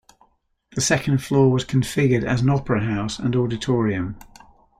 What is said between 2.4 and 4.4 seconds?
an opera house and auditorium.